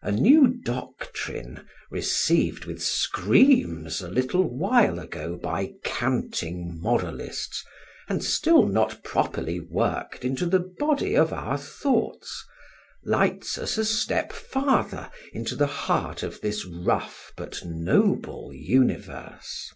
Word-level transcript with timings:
A 0.00 0.10
new 0.10 0.48
doctrine, 0.48 1.66
received 1.90 2.64
with 2.64 2.82
screams 2.82 4.00
a 4.00 4.08
little 4.08 4.42
while 4.48 4.98
ago 4.98 5.36
by 5.36 5.74
canting 5.84 6.80
moralists, 6.80 7.62
and 8.08 8.24
still 8.24 8.66
not 8.66 9.04
properly 9.04 9.60
worked 9.60 10.24
into 10.24 10.46
the 10.46 10.60
body 10.78 11.14
of 11.14 11.30
our 11.30 11.58
thoughts, 11.58 12.42
lights 13.04 13.58
us 13.58 13.76
a 13.76 13.84
step 13.84 14.32
farther 14.32 15.10
into 15.34 15.54
the 15.54 15.66
heart 15.66 16.22
of 16.22 16.40
this 16.40 16.64
rough 16.64 17.34
but 17.36 17.62
noble 17.62 18.54
universe. 18.54 19.70